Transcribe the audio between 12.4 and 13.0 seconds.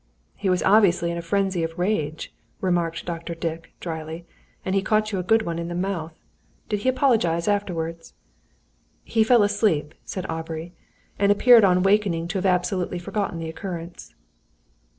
absolutely